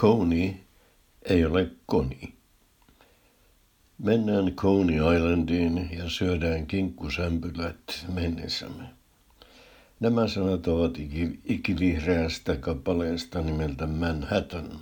Coney 0.00 0.54
ei 1.22 1.44
ole 1.44 1.70
koni. 1.86 2.34
Mennään 3.98 4.52
Coney 4.54 5.16
Islandiin 5.16 5.90
ja 5.98 6.10
syödään 6.10 6.66
kinkkusämpylät 6.66 8.06
mennessämme. 8.14 8.84
Nämä 10.00 10.28
sanat 10.28 10.66
ovat 10.66 10.92
ikivihreästä 11.44 12.56
kappaleesta 12.56 13.40
nimeltä 13.40 13.86
Manhattan. 13.86 14.80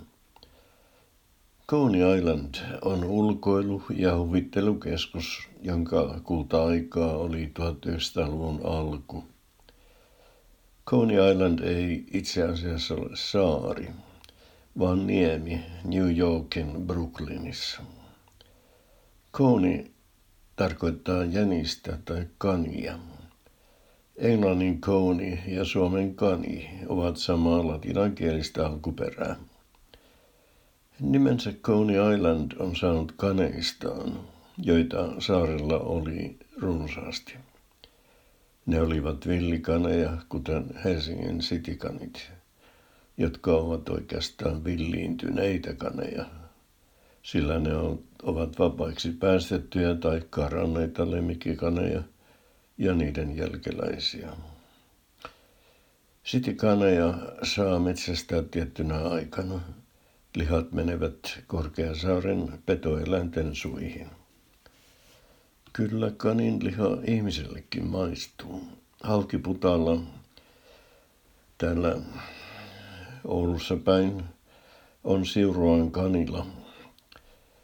Coney 1.67 2.17
Island 2.17 2.55
on 2.81 3.03
ulkoilu- 3.03 3.83
ja 3.95 4.17
huvittelukeskus, 4.17 5.47
jonka 5.61 6.19
kulta-aikaa 6.23 7.17
oli 7.17 7.51
1900-luvun 7.59 8.59
alku. 8.63 9.23
Coney 10.87 11.31
Island 11.31 11.59
ei 11.59 12.05
itse 12.13 12.43
asiassa 12.43 12.95
ole 12.95 13.09
saari, 13.13 13.89
vaan 14.79 15.07
niemi 15.07 15.65
New 15.83 16.17
Yorkin 16.17 16.87
Brooklynissa. 16.87 17.81
Coney 19.33 19.85
tarkoittaa 20.55 21.23
jänistä 21.23 21.97
tai 22.05 22.27
kania. 22.37 22.99
Englannin 24.17 24.81
Coney 24.81 25.37
ja 25.47 25.65
suomen 25.65 26.15
kani 26.15 26.69
ovat 26.87 27.17
samaa 27.17 27.67
latinankielistä 27.67 28.67
alkuperää. 28.67 29.35
Nimensä 30.99 31.53
Coney 31.53 32.15
Island 32.15 32.51
on 32.59 32.75
saanut 32.75 33.11
kaneistaan, 33.17 34.19
joita 34.57 35.21
saarella 35.21 35.79
oli 35.79 36.37
runsaasti. 36.61 37.35
Ne 38.65 38.81
olivat 38.81 39.27
villikaneja, 39.27 40.17
kuten 40.29 40.65
Helsingin 40.83 41.41
sitikanit, 41.41 42.31
jotka 43.17 43.51
ovat 43.51 43.89
oikeastaan 43.89 44.63
villiintyneitä 44.63 45.73
kaneja, 45.73 46.25
sillä 47.23 47.59
ne 47.59 47.75
ovat 48.23 48.59
vapaiksi 48.59 49.11
päästettyjä 49.11 49.95
tai 49.95 50.21
karanneita 50.29 51.11
lemmikkikaneja 51.11 52.03
ja 52.77 52.93
niiden 52.93 53.37
jälkeläisiä. 53.37 54.29
Sitikaneja 56.23 57.13
saa 57.43 57.79
metsästää 57.79 58.41
tiettynä 58.41 58.97
aikana. 58.97 59.59
Lihat 60.35 60.71
menevät 60.71 61.39
Korkeasaaren 61.47 62.59
petoeläinten 62.65 63.55
suihin. 63.55 64.07
Kyllä 65.73 66.11
kanin 66.17 66.65
liha 66.65 66.87
ihmisellekin 67.07 67.87
maistuu. 67.87 68.63
Halkiputalla 69.03 70.01
täällä 71.57 71.95
Oulussa 73.27 73.75
päin 73.75 74.23
on 75.03 75.25
Siuruan 75.25 75.91
kanila. 75.91 76.45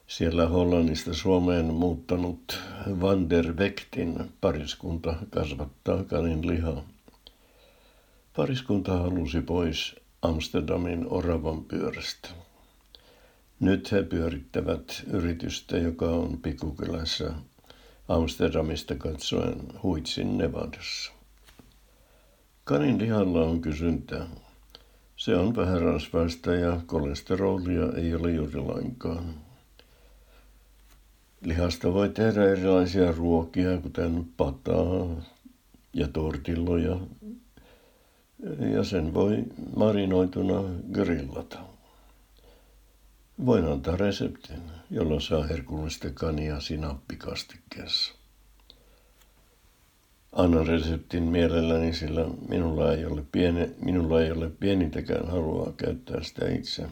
Siellä 0.08 0.48
Hollannista 0.48 1.14
Suomeen 1.14 1.66
muuttanut 1.66 2.60
Van 3.02 3.30
der 3.30 3.58
Vektin 3.58 4.32
pariskunta 4.42 5.16
kasvattaa 5.30 6.04
kanin 6.04 6.48
lihaa. 6.48 6.84
Pariskunta 8.36 8.98
halusi 8.98 9.42
pois 9.42 9.96
Amsterdamin 10.22 11.06
oravan 11.10 11.64
pyörästä. 11.64 12.30
Nyt 13.60 13.92
he 13.92 14.04
pyörittävät 14.04 15.04
yritystä, 15.08 15.78
joka 15.78 16.06
on 16.06 16.38
pikkukylässä 16.38 17.34
Amsterdamista 18.08 18.96
katsoen 18.96 19.58
Huitsin 19.84 20.38
Nevadassa. 20.38 21.12
Kanin 22.64 23.00
lihalla 23.00 23.42
on 23.42 23.62
kysyntää. 23.62 24.28
Se 25.24 25.36
on 25.36 25.56
vähän 25.56 25.82
rasvaista 25.82 26.56
ja 26.56 26.82
kolesterolia 26.86 27.92
ei 27.98 28.16
ole 28.16 28.32
juuri 28.32 28.60
lainkaan. 28.60 29.34
Lihasta 31.42 31.94
voi 31.94 32.10
tehdä 32.10 32.44
erilaisia 32.52 33.12
ruokia, 33.12 33.78
kuten 33.78 34.26
pataa 34.38 35.08
ja 35.94 36.08
tortilloja, 36.08 36.98
ja 38.74 38.84
sen 38.84 39.14
voi 39.14 39.44
marinoituna 39.76 40.64
grillata. 40.92 41.60
Voin 43.46 43.66
antaa 43.66 43.96
reseptin, 43.96 44.62
jolla 44.92 45.20
saa 45.20 45.44
herkullista 45.44 46.10
kania 46.10 46.60
sinappikastikkeessa. 46.60 48.23
Annan 50.34 50.68
reseptin 50.68 51.24
mielelläni, 51.24 51.94
sillä 51.94 52.26
minulla 52.50 52.94
ei 52.94 53.06
ole, 53.06 53.24
piene, 53.32 53.70
minulla 53.86 54.22
ei 54.22 54.32
ole 54.32 54.50
pienintäkään 54.50 55.28
halua 55.28 55.74
käyttää 55.78 56.24
sitä 56.24 56.50
itse. 56.50 56.88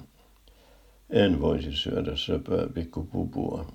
En 1.10 1.42
voisi 1.42 1.72
syödä 1.72 2.16
söpöä 2.16 2.68
pikkupupua, 2.74 3.66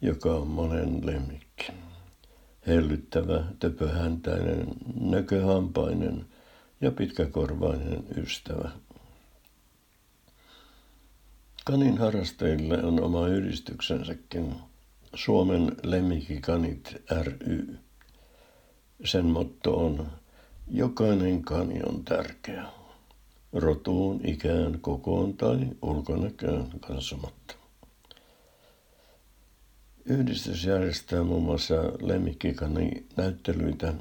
joka 0.00 0.34
on 0.34 0.46
monen 0.46 1.06
lemmikki. 1.06 1.72
Hellyttävä, 2.66 3.44
töpöhäntäinen, 3.58 4.66
nököhampainen 5.00 6.26
ja 6.80 6.90
pitkäkorvainen 6.90 8.04
ystävä. 8.16 8.70
Kanin 11.64 11.98
harrastajille 11.98 12.82
on 12.82 13.02
oma 13.02 13.28
yhdistyksensäkin, 13.28 14.54
Suomen 15.14 15.76
lemmikkikanit 15.82 17.02
ry. 17.22 17.78
Sen 19.04 19.26
motto 19.26 19.76
on, 19.86 20.10
jokainen 20.68 21.42
kani 21.42 21.80
on 21.82 22.04
tärkeä, 22.04 22.64
rotuun, 23.52 24.20
ikään, 24.24 24.78
kokoon 24.80 25.34
tai 25.34 25.58
ulkonäköön 25.82 26.66
katsomatta. 26.80 27.54
Yhdistys 30.04 30.64
järjestää 30.64 31.22
muun 31.22 31.42
muassa 31.42 31.74
lemmikkikani-näyttelyitä, 32.00 33.94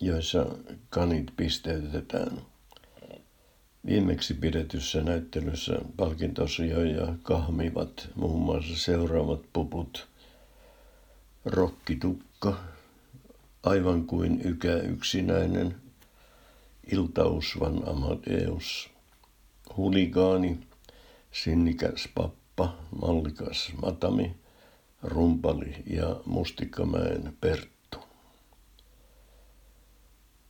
joissa 0.00 0.46
kanit 0.90 1.26
pisteytetään– 1.36 2.40
Viimeksi 3.86 4.34
pidetyssä 4.34 5.02
näyttelyssä 5.02 5.78
palkintosijoja 5.96 7.14
kahmivat 7.22 8.08
muun 8.14 8.42
muassa 8.42 8.76
seuraavat 8.76 9.40
puput. 9.52 10.08
Rokkitukka, 11.44 12.56
aivan 13.64 14.06
kuin 14.06 14.40
ykä 14.44 14.76
yksinäinen, 14.76 15.74
Iltausvan 16.92 17.88
Amadeus, 17.88 18.90
huligaani, 19.76 20.58
sinnikäs 21.32 22.08
pappa, 22.14 22.76
mallikas 23.00 23.72
matami, 23.82 24.36
rumpali 25.02 25.74
ja 25.86 26.20
mustikkamäen 26.26 27.36
Pertti. 27.40 27.74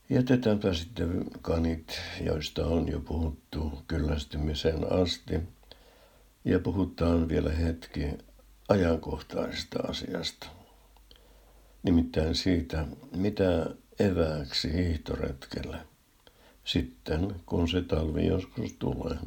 Jätetäänpä 0.09 0.73
sitten 0.73 1.25
kanit, 1.41 2.01
joista 2.21 2.65
on 2.65 2.87
jo 2.87 2.99
puhuttu 2.99 3.83
kyllästymiseen 3.87 4.91
asti, 4.91 5.39
ja 6.45 6.59
puhutaan 6.59 7.29
vielä 7.29 7.51
hetki 7.51 8.07
ajankohtaisesta 8.69 9.79
asiasta. 9.79 10.54
Nimittäin 11.85 12.35
siitä, 12.35 12.85
mitä 13.15 13.65
evääksi 13.99 14.73
hiihtoretkelle 14.73 15.77
sitten, 16.63 17.35
kun 17.45 17.69
se 17.69 17.81
talvi 17.81 18.25
joskus 18.25 18.73
tulee. 18.73 19.17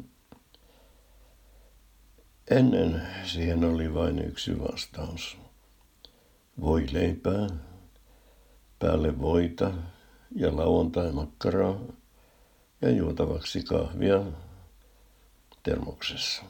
Ennen 2.49 3.07
siihen 3.25 3.63
oli 3.63 3.93
vain 3.93 4.25
yksi 4.25 4.59
vastaus. 4.59 5.37
Voi 6.61 6.85
leipää, 6.91 7.47
päälle 8.79 9.19
voita, 9.19 9.71
ja 10.35 10.55
lauantai-makkaraa 10.55 11.79
ja 12.81 12.89
juotavaksi 12.89 13.63
kahvia 13.63 14.23
termoksessa. 15.63 16.43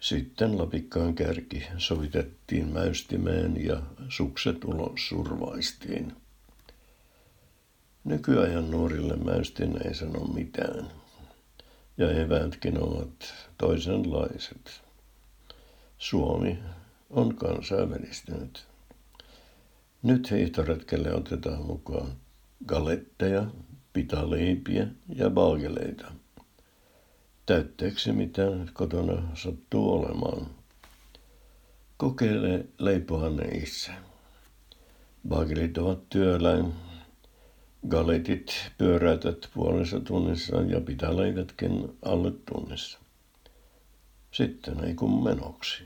Sitten 0.00 0.58
lapikkaan 0.58 1.14
kärki 1.14 1.66
sovitettiin 1.78 2.68
mäystimeen 2.68 3.64
ja 3.64 3.82
sukset 4.08 4.64
ulos 4.64 5.08
survaistiin. 5.08 6.12
Nykyajan 8.04 8.70
nuorille 8.70 9.16
mäystin 9.16 9.86
ei 9.86 9.94
sano 9.94 10.24
mitään, 10.24 10.90
ja 11.96 12.10
eväätkin 12.10 12.82
ovat 12.82 13.34
toisenlaiset. 13.58 14.80
Suomi 15.98 16.58
on 17.10 17.36
kansainvälistynyt. 17.36 18.66
Nyt 20.02 20.30
hiihtoretkelle 20.30 21.14
otetaan 21.14 21.66
mukaan 21.66 22.12
galetteja, 22.66 23.46
pitaleipiä 23.92 24.86
ja 25.14 25.30
baageleita. 25.30 26.12
Täytteeksi 27.50 28.12
mitä 28.12 28.42
kotona 28.72 29.22
sattuu 29.34 29.92
olemaan. 29.92 30.46
Kokeile 31.96 32.66
leipoa 32.78 33.30
ne 33.30 33.48
itse. 33.48 33.90
Baagelit 35.28 35.78
ovat 35.78 36.08
työläin. 36.08 36.72
Galetit 37.88 38.70
pyöräytät 38.78 39.50
puolessa 39.54 40.00
tunnissa 40.00 40.56
ja 40.56 40.80
pitaleivätkin 40.80 41.98
alle 42.02 42.32
tunnissa. 42.52 42.98
Sitten 44.32 44.84
ei 44.84 44.94
kun 44.94 45.24
menoksi. 45.24 45.82